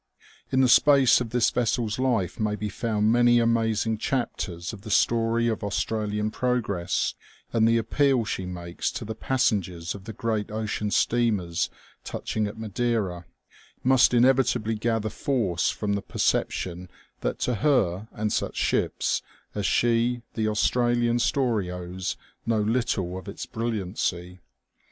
In 0.51 0.61
the 0.61 0.67
space 0.67 1.21
of 1.21 1.29
this 1.29 1.51
vessel's 1.51 1.99
life 1.99 2.39
may 2.39 2.55
be 2.55 2.69
found 2.69 3.11
many 3.11 3.37
amazing 3.37 3.99
chapters 3.99 4.73
of 4.73 4.81
the 4.81 4.89
story 4.89 5.47
of 5.47 5.63
Australian 5.63 6.31
progress, 6.31 7.13
and 7.53 7.67
the 7.67 7.77
appeal 7.77 8.25
she 8.25 8.47
makes 8.47 8.89
to 8.93 9.05
the 9.05 9.13
passengers 9.13 9.93
of 9.93 10.05
the 10.05 10.13
great 10.13 10.49
ocean 10.49 10.89
steamers 10.89 11.69
touching 12.03 12.47
at 12.47 12.57
Madeira 12.57 13.25
must 13.83 14.11
inevitably 14.11 14.73
gather 14.73 15.07
force 15.11 15.69
from 15.69 15.93
the 15.93 16.01
per 16.01 16.17
ception 16.17 16.89
that 17.19 17.37
to 17.41 17.53
her 17.61 18.07
and 18.11 18.33
such 18.33 18.55
ships 18.55 19.21
as 19.53 19.67
she 19.67 20.23
the 20.33 20.47
Australian 20.47 21.19
story 21.19 21.69
owes 21.69 22.17
no 22.47 22.59
little 22.59 23.19
of 23.19 23.27
its 23.27 23.45
brilliancy. 23.45 24.39